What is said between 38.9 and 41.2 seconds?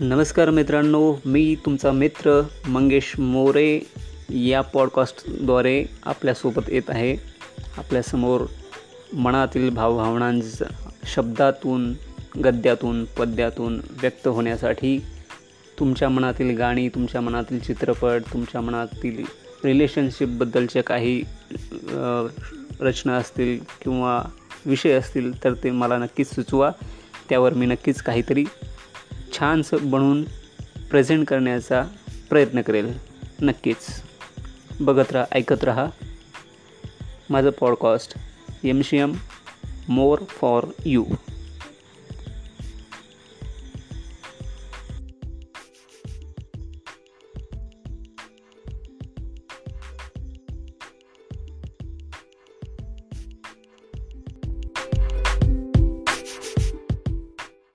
M more for you